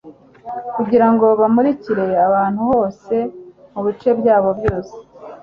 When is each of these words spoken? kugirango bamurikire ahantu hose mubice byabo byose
kugirango 0.75 1.25
bamurikire 1.39 2.05
ahantu 2.27 2.61
hose 2.71 3.15
mubice 3.73 4.09
byabo 4.19 4.49
byose 4.59 4.95